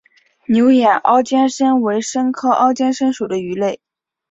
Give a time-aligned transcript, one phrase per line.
[0.47, 3.79] 牛眼凹肩鲹为鲹科凹肩鲹属的鱼类。